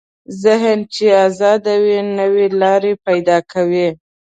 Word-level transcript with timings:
ذهن 0.43 0.79
چې 0.93 1.05
ازاد 1.25 1.63
وي، 1.83 1.97
نوې 2.19 2.45
لارې 2.61 2.93
پیدا 3.05 3.37
کوي. 3.51 3.87